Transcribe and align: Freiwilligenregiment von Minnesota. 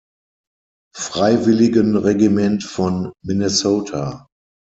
Freiwilligenregiment 0.97 2.63
von 2.63 3.13
Minnesota. 3.23 4.25